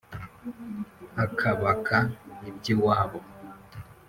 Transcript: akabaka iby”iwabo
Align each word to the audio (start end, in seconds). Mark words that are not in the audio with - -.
akabaka 1.23 1.97
iby”iwabo 2.49 3.19